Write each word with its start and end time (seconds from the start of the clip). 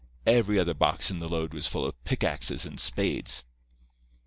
Every 0.25 0.57
other 0.57 0.73
box 0.73 1.11
in 1.11 1.19
the 1.19 1.29
load 1.29 1.53
was 1.53 1.67
full 1.67 1.85
of 1.85 2.03
pickaxes 2.05 2.65
and 2.65 2.79
spades. 2.79 3.45